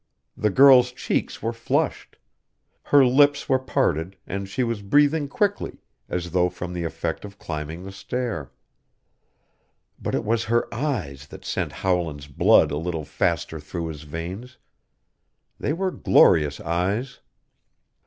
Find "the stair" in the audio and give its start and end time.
7.83-8.51